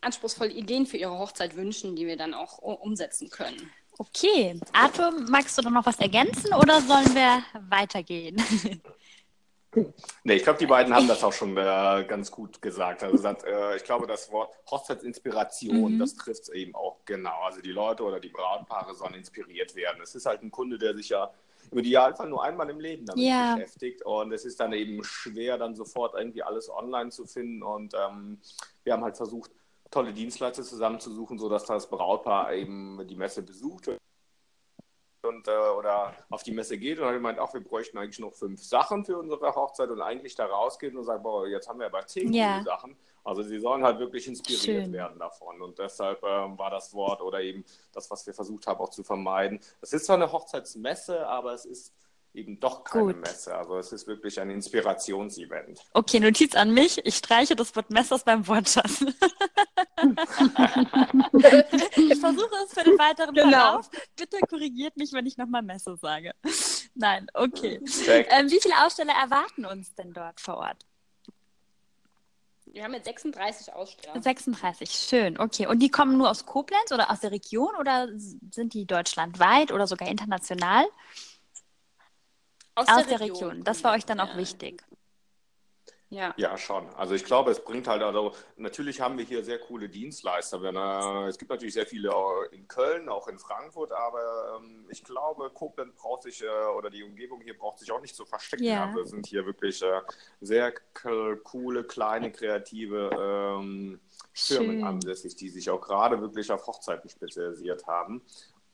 [0.00, 3.70] anspruchsvolle Ideen für ihre Hochzeit wünschen, die wir dann auch umsetzen können.
[3.98, 8.36] Okay, Arthur, magst du da noch was ergänzen oder sollen wir weitergehen?
[10.24, 13.04] Nee, ich glaube, die beiden haben das auch schon äh, ganz gut gesagt.
[13.04, 15.98] Also das, äh, ich glaube, das Wort Hochzeitsinspiration, mhm.
[15.98, 17.42] das trifft es eben auch genau.
[17.44, 20.00] Also die Leute oder die Brautpaare sollen inspiriert werden.
[20.02, 21.30] Es ist halt ein Kunde, der sich ja
[21.70, 23.54] im Idealfall nur einmal im Leben damit ja.
[23.54, 24.02] beschäftigt.
[24.04, 27.62] Und es ist dann eben schwer, dann sofort irgendwie alles online zu finden.
[27.62, 28.40] Und ähm,
[28.82, 29.52] wir haben halt versucht,
[29.90, 33.88] tolle Dienstleister zusammenzusuchen, sodass das Brautpaar eben die Messe besucht
[35.24, 38.32] und, äh, oder auf die Messe geht und hat gemeint, ach, wir bräuchten eigentlich noch
[38.32, 41.86] fünf Sachen für unsere Hochzeit und eigentlich da rausgeht und sagt, boah, jetzt haben wir
[41.86, 42.62] aber zehn ja.
[42.62, 42.96] Sachen.
[43.22, 44.92] Also sie sollen halt wirklich inspiriert Schön.
[44.92, 45.60] werden davon.
[45.60, 49.04] Und deshalb ähm, war das Wort oder eben das, was wir versucht haben, auch zu
[49.04, 49.60] vermeiden.
[49.80, 51.92] Es ist zwar eine Hochzeitsmesse, aber es ist
[52.34, 53.20] eben doch keine Gut.
[53.20, 53.56] Messe.
[53.56, 55.80] Also es ist wirklich ein Inspirationsevent.
[55.92, 57.04] Okay, Notiz an mich.
[57.04, 59.00] Ich streiche das Wort Messe aus meinem Wortschatz.
[61.96, 63.50] ich versuche es für den weiteren genau.
[63.50, 63.90] Verlauf.
[64.16, 66.32] Bitte korrigiert mich, wenn ich nochmal Messe sage.
[66.94, 67.80] Nein, okay.
[68.06, 70.86] Ähm, wie viele Aussteller erwarten uns denn dort vor Ort?
[72.72, 74.22] Wir haben jetzt 36 Aussteller.
[74.22, 75.40] 36, schön.
[75.40, 75.66] Okay.
[75.66, 79.88] Und die kommen nur aus Koblenz oder aus der Region oder sind die deutschlandweit oder
[79.88, 80.86] sogar international?
[82.80, 83.48] Aus, Aus der, der Region.
[83.50, 83.64] Region.
[83.64, 84.82] Das war euch dann auch wichtig.
[86.12, 86.34] Ja.
[86.36, 86.88] ja, schon.
[86.96, 90.60] Also ich glaube, es bringt halt, also natürlich haben wir hier sehr coole Dienstleister.
[90.60, 92.12] Wenn, äh, es gibt natürlich sehr viele
[92.50, 97.04] in Köln, auch in Frankfurt, aber ähm, ich glaube, Koblenz braucht sich, äh, oder die
[97.04, 98.64] Umgebung hier braucht sich auch nicht zu verstecken.
[98.64, 98.86] Ja.
[98.86, 100.00] Also sind hier wirklich äh,
[100.40, 100.74] sehr
[101.44, 104.00] coole, kleine, kreative ähm,
[104.32, 108.22] Firmen ansässig, die sich auch gerade wirklich auf Hochzeiten spezialisiert haben.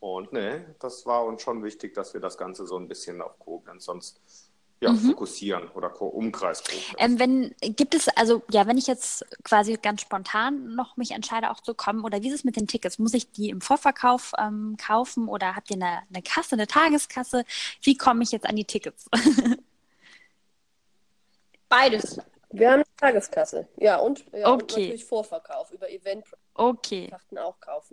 [0.01, 3.39] Und ne, das war uns schon wichtig, dass wir das Ganze so ein bisschen auf
[3.39, 4.21] Koblenz sonst
[4.81, 4.99] ja, mhm.
[4.99, 6.63] fokussieren oder Umkreis
[6.99, 11.51] ähm, wenn gibt es also ja, wenn ich jetzt quasi ganz spontan noch mich entscheide,
[11.51, 12.99] auch zu kommen oder wie ist es mit den Tickets?
[12.99, 17.45] Muss ich die im Vorverkauf ähm, kaufen oder habt ihr eine, eine Kasse, eine Tageskasse?
[17.83, 19.09] Wie komme ich jetzt an die Tickets?
[21.69, 22.21] Beides.
[22.51, 24.53] Wir haben eine Tageskasse, ja, und, ja, okay.
[24.53, 26.25] und natürlich Vorverkauf über Event.
[26.55, 27.11] Okay.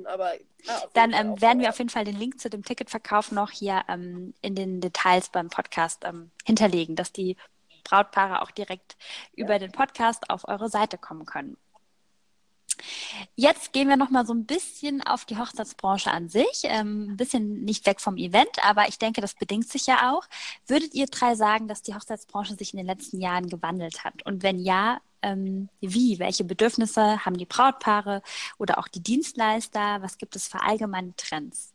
[0.04, 3.32] Kaufen, aber ja, dann ähm, werden wir auf jeden Fall den Link zu dem Ticketverkauf
[3.32, 7.38] noch hier ähm, in den Details beim Podcast ähm, hinterlegen, dass die
[7.84, 8.96] Brautpaare auch direkt
[9.36, 9.46] ja.
[9.46, 11.58] über den Podcast auf eure Seite kommen können.
[13.36, 17.18] Jetzt gehen wir noch mal so ein bisschen auf die Hochzeitsbranche an sich, ähm, ein
[17.18, 20.24] bisschen nicht weg vom Event, aber ich denke, das bedingt sich ja auch.
[20.68, 24.26] Würdet ihr drei sagen, dass die Hochzeitsbranche sich in den letzten Jahren gewandelt hat?
[24.26, 26.20] Und wenn ja, ähm, wie?
[26.20, 28.22] Welche Bedürfnisse haben die Brautpaare
[28.58, 30.02] oder auch die Dienstleister?
[30.02, 31.74] Was gibt es für allgemeine Trends?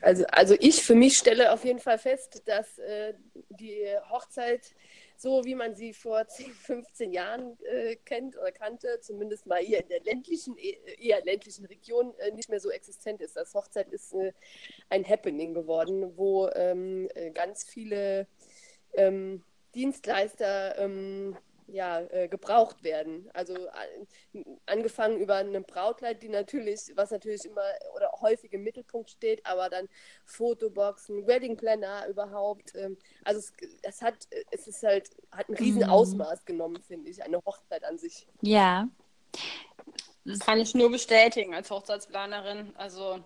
[0.00, 3.14] Also, also ich für mich stelle auf jeden Fall fest, dass äh,
[3.48, 4.72] die Hochzeit
[5.16, 9.80] so wie man sie vor 10, 15 Jahren äh, kennt oder kannte, zumindest mal hier
[9.82, 13.36] in der ländlichen, e, eher ländlichen Region äh, nicht mehr so existent ist.
[13.36, 14.32] Das Hochzeit ist äh,
[14.88, 18.26] ein Happening geworden, wo ähm, äh, ganz viele
[18.94, 19.42] ähm,
[19.74, 23.28] Dienstleister ähm, ja, äh, gebraucht werden.
[23.32, 27.62] Also äh, angefangen über eine Brautkleid, die natürlich, was natürlich immer
[27.96, 29.88] oder häufig im Mittelpunkt steht, aber dann
[30.24, 32.74] Fotoboxen, Wedding Planner überhaupt.
[32.74, 35.90] Ähm, also es, es, hat, es ist halt, hat ein riesen mhm.
[35.90, 38.26] Ausmaß genommen, finde ich, eine Hochzeit an sich.
[38.42, 38.88] Ja.
[40.24, 42.74] Das kann ich nur bestätigen als Hochzeitsplanerin.
[42.76, 43.22] Also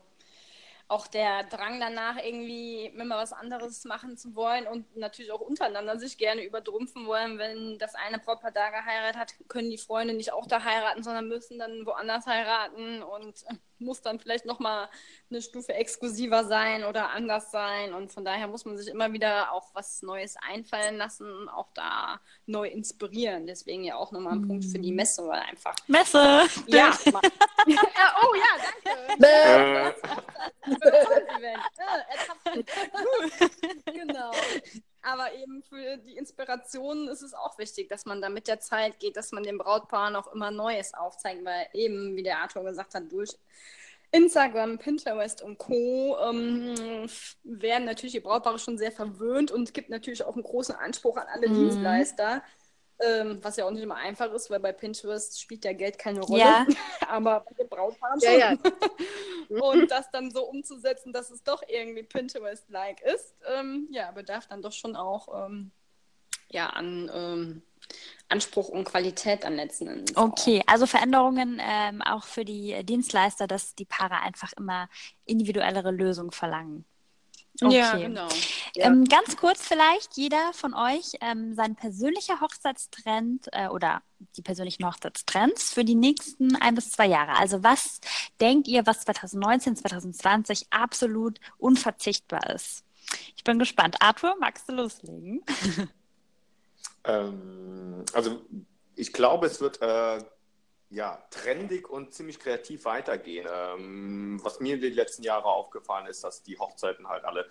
[0.88, 5.98] auch der Drang danach, irgendwie immer was anderes machen zu wollen und natürlich auch untereinander
[5.98, 7.38] sich gerne übertrumpfen wollen.
[7.38, 11.28] Wenn das eine Brautpaar da geheiratet hat, können die Freunde nicht auch da heiraten, sondern
[11.28, 13.44] müssen dann woanders heiraten und
[13.80, 14.88] muss dann vielleicht nochmal
[15.30, 17.94] eine Stufe exklusiver sein oder anders sein.
[17.94, 22.20] Und von daher muss man sich immer wieder auch was Neues einfallen lassen, auch da
[22.46, 23.46] neu inspirieren.
[23.46, 25.74] Deswegen ja auch nochmal ein Punkt für die Messe, weil einfach.
[25.86, 26.44] Messe!
[26.66, 26.96] Ja.
[27.06, 29.94] oh ja, danke.
[33.92, 34.32] genau.
[35.08, 39.00] Aber eben für die Inspiration ist es auch wichtig, dass man da mit der Zeit
[39.00, 42.94] geht, dass man dem Brautpaar noch immer Neues aufzeigt, weil eben, wie der Arthur gesagt
[42.94, 43.30] hat, durch
[44.10, 46.18] Instagram, Pinterest und Co.
[46.28, 47.08] Ähm,
[47.42, 51.16] werden natürlich die Brautpaare schon sehr verwöhnt und es gibt natürlich auch einen großen Anspruch
[51.16, 51.54] an alle mhm.
[51.54, 52.42] Dienstleister.
[53.00, 56.20] Ähm, was ja auch nicht immer einfach ist, weil bei Pinterest spielt ja Geld keine
[56.20, 56.40] Rolle.
[56.40, 56.66] Ja.
[57.08, 58.32] Aber bei den Brautpaaren schon.
[58.32, 58.58] Ja, ja.
[59.62, 64.62] und das dann so umzusetzen, dass es doch irgendwie Pinterest-like ist, ähm, ja, bedarf dann
[64.62, 65.70] doch schon auch ähm,
[66.50, 67.62] ja, an ähm,
[68.28, 70.16] Anspruch und Qualität am letzten Endes.
[70.16, 70.72] Okay, auch.
[70.72, 74.88] also Veränderungen ähm, auch für die Dienstleister, dass die Paare einfach immer
[75.24, 76.84] individuellere Lösungen verlangen.
[77.60, 77.76] Okay.
[77.76, 78.28] Ja, genau.
[78.74, 78.86] Ja.
[78.86, 84.02] Ähm, ganz kurz vielleicht, jeder von euch ähm, sein persönlicher Hochzeitstrend äh, oder
[84.36, 87.36] die persönlichen Hochzeitstrends für die nächsten ein bis zwei Jahre.
[87.36, 88.00] Also was
[88.40, 92.84] denkt ihr, was 2019, 2020 absolut unverzichtbar ist?
[93.36, 93.96] Ich bin gespannt.
[94.00, 95.42] Arthur, magst du loslegen?
[97.04, 98.42] Ähm, also
[98.94, 100.18] ich glaube, es wird äh,
[100.90, 103.46] ja, trendig und ziemlich kreativ weitergehen.
[103.52, 107.46] Ähm, was mir in den letzten Jahren aufgefallen ist, dass die Hochzeiten halt alle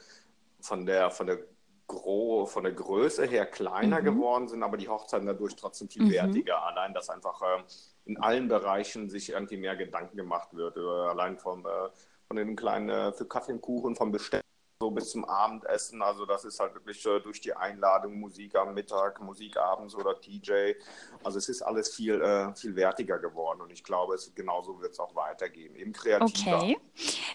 [0.60, 1.40] von der, von der,
[1.88, 4.06] Gro von der Größe her kleiner mhm.
[4.06, 6.12] geworden sind, aber die Hochzeiten dadurch trotzdem viel mhm.
[6.12, 6.62] wertiger.
[6.64, 7.64] Allein, dass einfach äh,
[8.06, 10.78] in allen Bereichen sich irgendwie mehr Gedanken gemacht wird.
[10.78, 11.90] Äh, allein vom, äh,
[12.28, 14.44] von den kleinen äh, für Kaffee und Kuchen, vom Bestellen
[14.80, 16.02] so bis zum Abendessen.
[16.02, 20.14] Also das ist halt wirklich äh, durch die Einladung Musik am Mittag, Musik abends oder
[20.14, 20.74] DJ.
[21.24, 24.94] Also es ist alles viel, äh, viel wertiger geworden und ich glaube, es genauso wird
[24.94, 26.58] es auch weitergehen, eben kreativer.
[26.58, 26.78] Okay,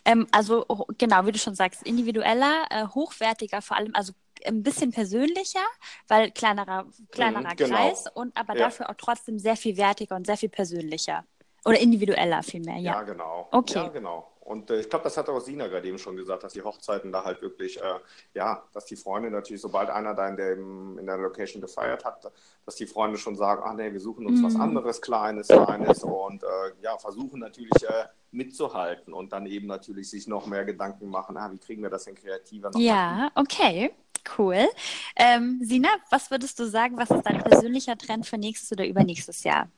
[0.04, 4.12] ähm, also oh, genau, wie du schon sagst, individueller, äh, hochwertiger, vor allem, also
[4.44, 5.64] ein bisschen persönlicher,
[6.08, 7.76] weil kleinerer, kleinerer mhm, genau.
[7.76, 8.66] Kreis und aber ja.
[8.66, 11.24] dafür auch trotzdem sehr viel wertiger und sehr viel persönlicher.
[11.64, 12.94] Oder individueller vielmehr, ja.
[12.94, 13.48] Ja, genau.
[13.52, 13.74] Okay.
[13.74, 14.31] Ja, genau.
[14.44, 17.12] Und äh, ich glaube, das hat auch Sina gerade eben schon gesagt, dass die Hochzeiten
[17.12, 17.98] da halt wirklich, äh,
[18.34, 22.30] ja, dass die Freunde natürlich, sobald einer da in der, in der Location gefeiert hat,
[22.66, 24.44] dass die Freunde schon sagen, ach nee, wir suchen uns mhm.
[24.44, 26.46] was anderes, Kleines, Feines und äh,
[26.82, 31.50] ja, versuchen natürlich äh, mitzuhalten und dann eben natürlich sich noch mehr Gedanken machen, ah,
[31.52, 33.32] wie kriegen wir das denn kreativer noch Ja, machen?
[33.36, 33.92] okay.
[34.38, 34.68] Cool.
[35.16, 39.42] Ähm, Sina, was würdest du sagen, was ist dein persönlicher Trend für nächstes oder übernächstes
[39.42, 39.68] Jahr?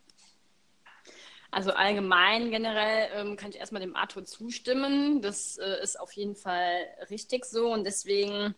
[1.54, 5.22] Also allgemein generell ähm, kann ich erstmal dem Arthur zustimmen.
[5.22, 6.74] Das äh, ist auf jeden Fall
[7.10, 8.56] richtig so und deswegen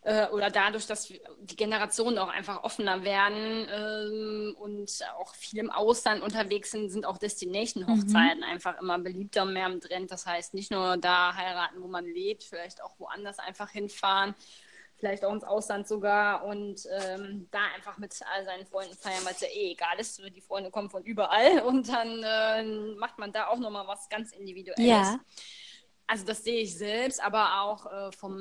[0.00, 5.70] äh, oder dadurch, dass die Generationen auch einfach offener werden ähm, und auch viel im
[5.70, 8.50] Ausland unterwegs sind, sind auch Destination-Hochzeiten mhm.
[8.50, 10.10] einfach immer beliebter und mehr im Trend.
[10.10, 14.34] Das heißt, nicht nur da heiraten, wo man lebt, vielleicht auch woanders einfach hinfahren
[15.02, 19.32] vielleicht auch ins Ausland sogar und ähm, da einfach mit all seinen Freunden feiern, weil
[19.32, 20.22] es ja eh egal ist.
[20.32, 24.30] Die Freunde kommen von überall und dann äh, macht man da auch nochmal was ganz
[24.30, 24.86] Individuelles.
[24.86, 25.18] Ja.
[26.06, 28.38] Also das sehe ich selbst, aber auch äh, vom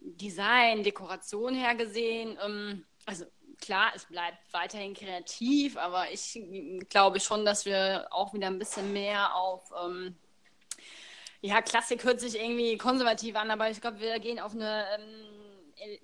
[0.00, 2.38] Design, Dekoration her gesehen.
[2.40, 3.24] Ähm, also
[3.60, 6.40] klar, es bleibt weiterhin kreativ, aber ich
[6.88, 10.14] glaube schon, dass wir auch wieder ein bisschen mehr auf ähm,
[11.40, 15.35] ja, Klassik hört sich irgendwie konservativ an, aber ich glaube, wir gehen auf eine ähm,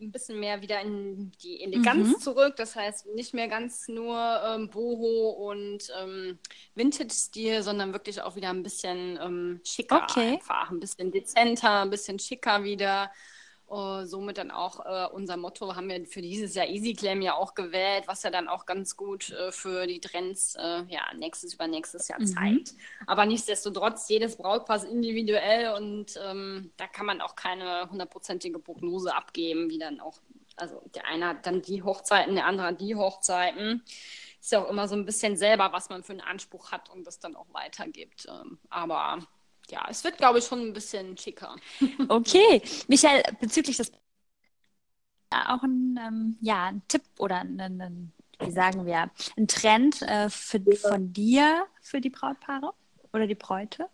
[0.00, 2.18] ein bisschen mehr wieder in die Eleganz mhm.
[2.20, 2.54] zurück.
[2.56, 6.38] Das heißt, nicht mehr ganz nur ähm, Boho und ähm,
[6.74, 10.34] Vintage-Stil, sondern wirklich auch wieder ein bisschen ähm, schicker okay.
[10.34, 10.70] einfach.
[10.70, 13.10] Ein bisschen dezenter, ein bisschen schicker wieder.
[13.72, 17.32] Uh, somit dann auch uh, unser Motto haben wir für dieses Jahr Easy Claim ja
[17.32, 20.54] auch gewählt, was ja dann auch ganz gut uh, für die Trends
[20.88, 22.26] ja, nächstes über nächstes Jahr mhm.
[22.26, 22.74] zeigt.
[23.06, 29.14] Aber nichtsdestotrotz, jedes Brautpaar ist individuell und ähm, da kann man auch keine hundertprozentige Prognose
[29.14, 30.18] abgeben, wie dann auch,
[30.56, 33.82] also der eine hat dann die Hochzeiten, der andere die Hochzeiten.
[34.40, 37.06] Ist ja auch immer so ein bisschen selber, was man für einen Anspruch hat und
[37.06, 38.26] das dann auch weitergibt.
[38.28, 39.26] Ähm, aber
[39.72, 41.56] ja, es wird, glaube ich, schon ein bisschen schicker.
[42.08, 42.62] Okay.
[42.88, 43.90] Michael, bezüglich des
[45.30, 50.28] auch ein, ähm, ja, ein Tipp oder ein, ein, wie sagen wir, ein Trend äh,
[50.28, 52.74] für, von dir für die Brautpaare
[53.14, 53.88] oder die Bräute?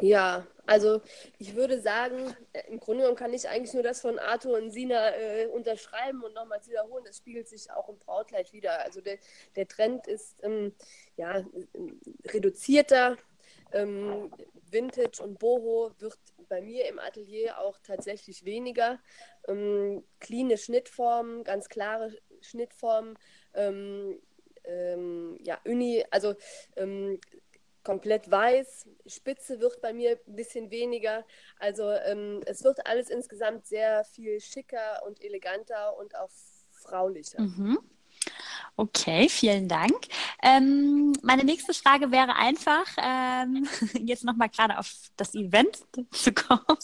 [0.00, 1.00] Ja, also
[1.38, 4.72] ich würde sagen, äh, im Grunde genommen kann ich eigentlich nur das von Arthur und
[4.72, 7.04] Sina äh, unterschreiben und nochmals wiederholen.
[7.06, 8.80] Das spiegelt sich auch im Brautkleid wieder.
[8.82, 9.18] Also der,
[9.54, 10.74] der Trend ist ähm,
[11.16, 11.44] ja,
[12.24, 13.16] reduzierter,
[13.72, 14.30] ähm,
[14.70, 18.98] Vintage und Boho wird bei mir im Atelier auch tatsächlich weniger.
[19.48, 23.18] Ähm, cleane Schnittformen, ganz klare Schnittformen.
[23.54, 24.20] Ähm,
[24.64, 26.34] ähm, ja, Uni, also
[26.76, 27.20] ähm,
[27.82, 28.88] komplett weiß.
[29.06, 31.24] Spitze wird bei mir ein bisschen weniger.
[31.58, 36.30] Also ähm, es wird alles insgesamt sehr viel schicker und eleganter und auch
[36.70, 37.40] fraulicher.
[37.40, 37.78] Mhm.
[38.74, 39.94] Okay, vielen Dank.
[40.42, 43.68] Ähm, meine nächste Frage wäre einfach, ähm,
[44.06, 46.62] jetzt nochmal gerade auf das Event zu kommen.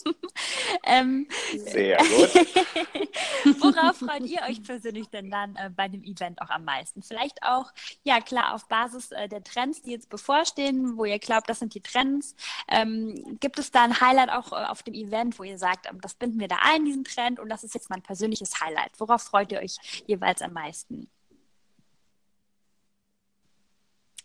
[0.83, 2.33] Ähm, Sehr gut.
[3.59, 7.01] worauf freut ihr euch persönlich denn dann äh, bei dem Event auch am meisten?
[7.01, 7.71] Vielleicht auch,
[8.03, 11.73] ja klar, auf Basis äh, der Trends, die jetzt bevorstehen, wo ihr glaubt, das sind
[11.75, 12.35] die Trends.
[12.67, 15.99] Ähm, gibt es da ein Highlight auch äh, auf dem Event, wo ihr sagt, ähm,
[16.01, 18.91] das binden wir da ein, diesen Trend, und das ist jetzt mein persönliches Highlight?
[18.99, 21.09] Worauf freut ihr euch jeweils am meisten?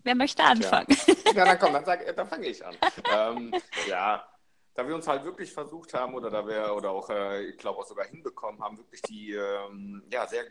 [0.05, 0.87] Wer möchte anfangen?
[1.07, 2.77] Ja, ja dann komm, dann, sag, dann fange ich an.
[3.13, 3.55] ähm,
[3.89, 4.25] ja,
[4.75, 7.81] da wir uns halt wirklich versucht haben oder da wir oder auch, äh, ich glaube
[7.81, 10.45] auch sogar hinbekommen haben, wirklich die ähm, ja, sehr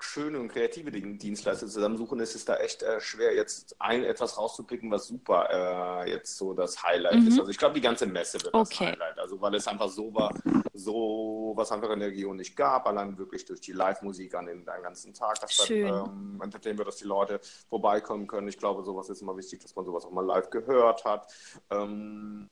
[0.00, 4.90] schöne und kreative Dienstleister zusammensuchen, ist es da echt äh, schwer, jetzt ein etwas rauszupicken,
[4.90, 7.28] was super äh, jetzt so das Highlight mhm.
[7.28, 7.38] ist.
[7.38, 8.66] Also ich glaube, die ganze Messe wird okay.
[8.68, 9.18] das Highlight.
[9.18, 10.32] Also weil es einfach so war,
[10.72, 14.64] so was einfach in der Region nicht gab, allein wirklich durch die Live-Musik an den,
[14.64, 15.40] den, ganzen Tag.
[15.40, 15.88] Das Schön.
[15.88, 18.48] ähm, entertainen wir, dass die Leute vorbeikommen können.
[18.48, 21.26] Ich glaube, sowas ist immer wichtig, dass man sowas auch mal live gehört hat.
[21.70, 22.48] Ähm,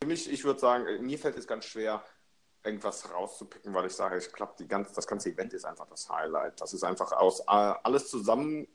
[0.00, 2.02] für mich, ich würde sagen, mir fällt es ganz schwer,
[2.62, 6.60] irgendwas rauszupicken, weil ich sage, ich glaube, ganze, das ganze Event ist einfach das Highlight.
[6.60, 8.68] Das ist einfach aus alles zusammen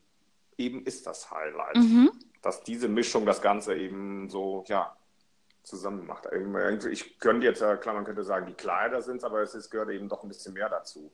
[0.58, 1.76] eben ist das Highlight.
[1.76, 2.12] Mhm.
[2.42, 4.96] Dass diese Mischung das Ganze eben so, ja,
[5.64, 6.28] zusammen macht.
[6.92, 9.90] Ich könnte jetzt, klar, man könnte sagen, die Kleider sind es, aber es ist, gehört
[9.90, 11.12] eben doch ein bisschen mehr dazu.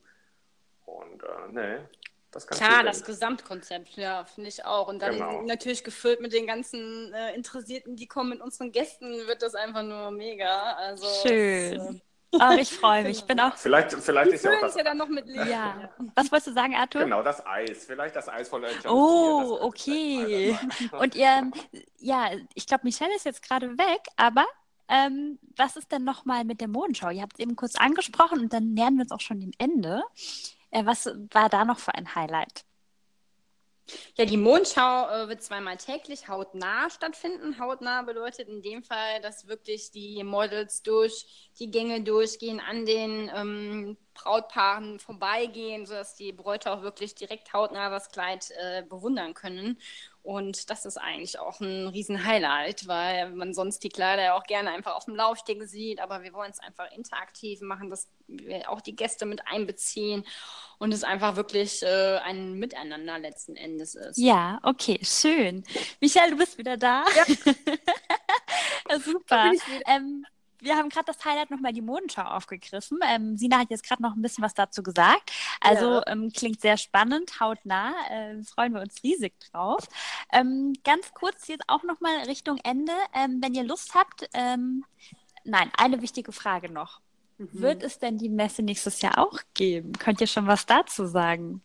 [0.84, 1.88] Und äh, ne,
[2.30, 4.88] das Klar, das Gesamtkonzept, ja, finde ich auch.
[4.88, 5.42] Und dann genau.
[5.42, 9.82] natürlich gefüllt mit den ganzen äh, Interessierten, die kommen mit unseren Gästen, wird das einfach
[9.82, 10.74] nur mega.
[10.74, 11.78] Also, Schön.
[11.78, 12.00] Das, äh,
[12.38, 13.18] Ach, ich freue mich.
[13.18, 13.56] Ich bin auch.
[13.56, 14.74] Vielleicht, vielleicht ist ja auch das.
[14.74, 15.90] Ja dann noch mit Ja.
[16.14, 17.04] Was wolltest du sagen, Arthur?
[17.04, 17.84] Genau, das Eis.
[17.84, 18.88] Vielleicht das Eis von euch.
[18.88, 20.56] Oh, okay.
[20.98, 21.50] Und ihr,
[21.98, 24.46] ja, ich glaube, Michelle ist jetzt gerade weg, aber
[24.88, 27.10] ähm, was ist denn nochmal mit der Modenschau?
[27.10, 30.02] Ihr habt es eben kurz angesprochen und dann nähern wir uns auch schon dem Ende.
[30.70, 32.64] Äh, was war da noch für ein Highlight?
[34.16, 37.58] Ja, die Mondschau äh, wird zweimal täglich hautnah stattfinden.
[37.58, 43.30] Hautnah bedeutet in dem Fall, dass wirklich die Models durch die Gänge durchgehen, an den
[43.34, 49.78] ähm, Brautpaaren vorbeigehen, sodass die Bräute auch wirklich direkt hautnah das Kleid äh, bewundern können.
[50.22, 54.70] Und das ist eigentlich auch ein Riesen-Highlight, weil man sonst die Kleider ja auch gerne
[54.70, 56.00] einfach auf dem Laufsteg sieht.
[56.00, 60.24] Aber wir wollen es einfach interaktiv machen, dass wir auch die Gäste mit einbeziehen
[60.78, 64.16] und es einfach wirklich äh, ein Miteinander letzten Endes ist.
[64.16, 65.64] Ja, okay, schön.
[66.00, 67.04] Michael, du bist wieder da.
[67.16, 68.98] Ja.
[69.00, 69.52] Super.
[69.86, 70.24] Ähm,
[70.62, 73.00] wir haben gerade das Highlight nochmal die Modenschau aufgegriffen.
[73.06, 75.32] Ähm, Sina hat jetzt gerade noch ein bisschen was dazu gesagt.
[75.60, 76.06] Also ja.
[76.06, 77.92] ähm, klingt sehr spannend, hautnah.
[78.08, 79.86] Äh, freuen wir uns riesig drauf.
[80.32, 82.92] Ähm, ganz kurz jetzt auch nochmal Richtung Ende.
[83.12, 84.84] Ähm, wenn ihr Lust habt, ähm,
[85.44, 87.00] nein, eine wichtige Frage noch.
[87.38, 87.48] Mhm.
[87.52, 89.92] Wird es denn die Messe nächstes Jahr auch geben?
[89.92, 91.62] Könnt ihr schon was dazu sagen?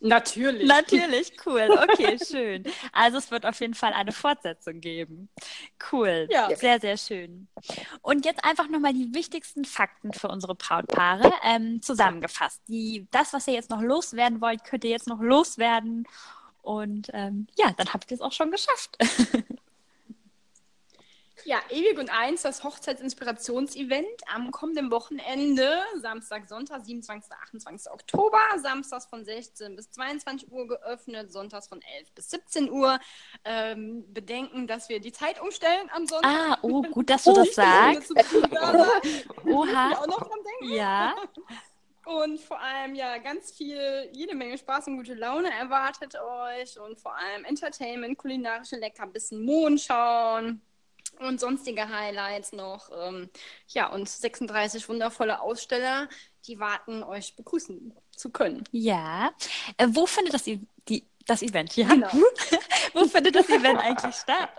[0.00, 0.66] Natürlich.
[0.66, 1.68] Natürlich, cool.
[1.90, 2.64] Okay, schön.
[2.92, 5.28] Also es wird auf jeden Fall eine Fortsetzung geben.
[5.90, 6.28] Cool.
[6.30, 6.54] Ja.
[6.54, 7.48] Sehr, sehr schön.
[8.02, 12.60] Und jetzt einfach nochmal die wichtigsten Fakten für unsere Brautpaare ähm, zusammengefasst.
[12.68, 16.06] Die, das, was ihr jetzt noch loswerden wollt, könnt ihr jetzt noch loswerden.
[16.62, 18.98] Und ähm, ja, dann habt ihr es auch schon geschafft.
[21.46, 27.30] Ja, Ewig und Eins, das Hochzeitsinspirationsevent am kommenden Wochenende, Samstag, Sonntag, 27.
[27.30, 27.92] 28.
[27.92, 32.98] Oktober, samstags von 16 bis 22 Uhr geöffnet, sonntags von 11 bis 17 Uhr.
[33.44, 36.32] Ähm, bedenken, dass wir die Zeit umstellen am Sonntag.
[36.32, 38.10] Ah, oh, gut, dass du das sagst.
[39.46, 39.92] Oha.
[39.92, 40.74] Auch noch dran denken.
[40.74, 41.14] Ja.
[42.06, 47.00] Und vor allem ja ganz viel, jede Menge Spaß und gute Laune erwartet euch und
[47.00, 50.62] vor allem Entertainment, kulinarische Leckerbissen, Mondschauen
[51.18, 52.90] und sonstige Highlights noch.
[52.96, 53.30] Ähm,
[53.68, 56.08] ja, und 36 wundervolle Aussteller,
[56.46, 58.64] die warten, euch begrüßen zu können.
[58.72, 59.30] Ja.
[59.76, 61.76] Äh, wo findet das, e die, das Event?
[61.76, 61.88] Ja.
[61.88, 62.08] Genau.
[62.94, 64.50] wo findet das Event eigentlich statt?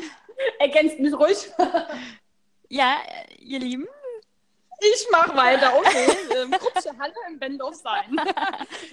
[0.58, 1.50] Ergänzt mich ruhig.
[2.68, 2.96] ja,
[3.38, 3.86] ihr Lieben,
[4.80, 6.06] ich mach weiter, okay.
[6.36, 8.16] ähm, Krupsche Halle im Bendorf sein.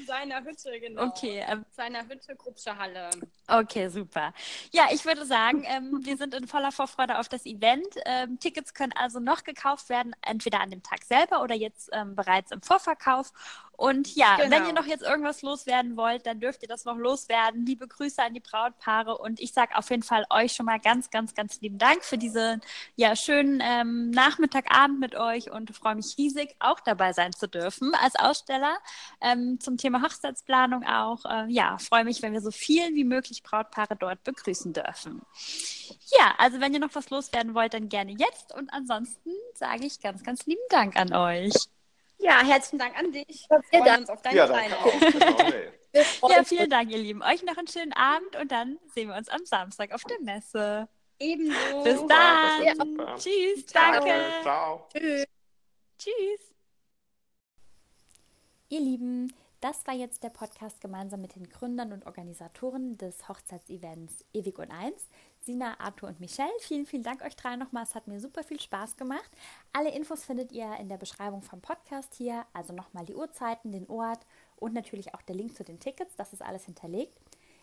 [0.06, 1.04] Seiner Hütte, genau.
[1.04, 1.46] Okay.
[1.48, 3.10] Ähm, Seiner Hütte, Krupsche Halle.
[3.48, 4.34] Okay, super.
[4.72, 7.88] Ja, ich würde sagen, ähm, wir sind in voller Vorfreude auf das Event.
[8.06, 12.16] Ähm, Tickets können also noch gekauft werden, entweder an dem Tag selber oder jetzt ähm,
[12.16, 13.32] bereits im Vorverkauf.
[13.78, 14.50] Und ja, genau.
[14.50, 17.64] wenn ihr noch jetzt irgendwas loswerden wollt, dann dürft ihr das noch loswerden.
[17.64, 21.12] Liebe Grüße an die Brautpaare und ich sage auf jeden Fall euch schon mal ganz,
[21.12, 22.62] ganz, ganz lieben Dank für diesen
[22.96, 27.94] ja, schönen ähm, Nachmittagabend mit euch und freue mich riesig, auch dabei sein zu dürfen
[28.02, 28.80] als Aussteller
[29.22, 31.24] ähm, zum Thema Hochzeitsplanung auch.
[31.26, 35.22] Äh, ja, freue mich, wenn wir so viel wie möglich Brautpaare dort begrüßen dürfen.
[36.18, 40.00] Ja, also wenn ihr noch was loswerden wollt, dann gerne jetzt und ansonsten sage ich
[40.00, 41.54] ganz, ganz lieben Dank an euch.
[42.20, 43.48] Ja, herzlichen Dank an dich.
[43.50, 44.92] Wir freuen uns auf deine ja, Teilnahme.
[45.00, 47.22] Genau, Ja, vielen Dank, ihr Lieben.
[47.24, 50.88] Euch noch einen schönen Abend und dann sehen wir uns am Samstag auf der Messe.
[51.20, 51.84] Ebenso.
[51.84, 52.64] Bis dann.
[52.64, 52.74] Ja.
[53.18, 53.66] Tschüss.
[53.68, 54.14] Danke.
[54.44, 54.88] Ciao.
[54.92, 55.26] Tschüss.
[55.98, 56.54] Tschüss.
[58.70, 64.26] Ihr Lieben, das war jetzt der Podcast gemeinsam mit den Gründern und Organisatoren des Hochzeitsevents
[64.34, 65.08] Ewig und Eins.
[65.48, 66.52] Sina, Arthur und Michelle.
[66.60, 67.84] Vielen, vielen Dank euch drei nochmal.
[67.84, 69.32] Es hat mir super viel Spaß gemacht.
[69.72, 72.46] Alle Infos findet ihr in der Beschreibung vom Podcast hier.
[72.52, 74.26] Also nochmal die Uhrzeiten, den Ort
[74.58, 76.18] und natürlich auch der Link zu den Tickets.
[76.18, 77.18] Das ist alles hinterlegt.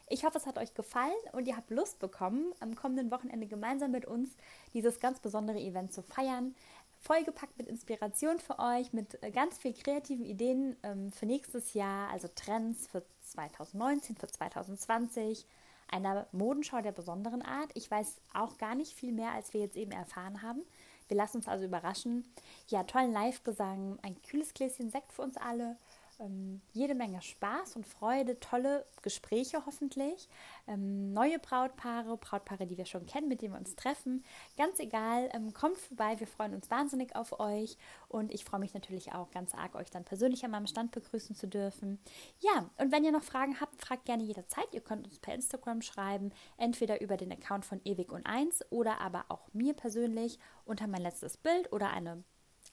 [0.09, 3.91] Ich hoffe, es hat euch gefallen und ihr habt Lust bekommen, am kommenden Wochenende gemeinsam
[3.91, 4.31] mit uns
[4.73, 6.55] dieses ganz besondere Event zu feiern.
[7.01, 12.11] Vollgepackt mit Inspiration für euch, mit äh, ganz viel kreativen Ideen ähm, für nächstes Jahr,
[12.11, 15.47] also Trends für 2019, für 2020,
[15.95, 17.71] einer Modenschau der besonderen Art.
[17.75, 20.63] Ich weiß auch gar nicht viel mehr, als wir jetzt eben erfahren haben.
[21.09, 22.25] Wir lassen uns also überraschen.
[22.69, 25.77] Ja, tollen Live-Gesang, ein kühles Gläschen Sekt für uns alle
[26.21, 30.29] ähm, jede Menge Spaß und Freude, tolle Gespräche hoffentlich,
[30.67, 34.25] ähm, neue Brautpaare, Brautpaare, die wir schon kennen, mit denen wir uns treffen.
[34.57, 37.77] Ganz egal, ähm, kommt vorbei, wir freuen uns wahnsinnig auf euch
[38.09, 41.37] und ich freue mich natürlich auch ganz arg, euch dann persönlich an meinem Stand begrüßen
[41.37, 41.99] zu dürfen.
[42.41, 44.67] Ja, und wenn ihr noch Fragen habt, fragt gerne jederzeit.
[44.73, 49.01] Ihr könnt uns per Instagram schreiben, entweder über den Account von Ewig und Eins oder
[49.01, 52.25] aber auch mir persönlich unter mein letztes Bild oder eine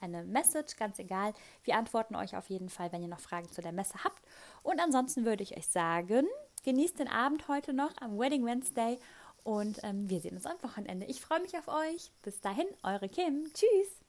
[0.02, 1.34] eine Message, ganz egal.
[1.64, 4.22] Wir antworten euch auf jeden Fall, wenn ihr noch Fragen zu der Messe habt.
[4.64, 6.28] Und ansonsten würde ich euch sagen,
[6.64, 9.00] genießt den Abend heute noch am Wedding Wednesday
[9.44, 11.06] und ähm, wir sehen uns am Wochenende.
[11.08, 12.12] Ich freue mich auf euch.
[12.22, 13.52] Bis dahin, eure Kim.
[13.54, 14.01] Tschüss.